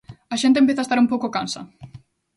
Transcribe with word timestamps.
A 0.33 0.35
xente 0.41 0.57
empeza 0.61 0.79
a 0.81 0.85
estar 0.85 0.99
un 1.03 1.11
pouco 1.11 1.33
cansa. 1.35 1.61